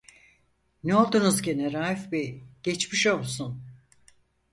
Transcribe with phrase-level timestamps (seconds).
[0.83, 3.63] Ne oldunuz gene Raif bey, geçmiş olsun!